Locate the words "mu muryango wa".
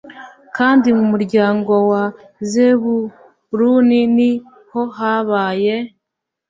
0.97-2.03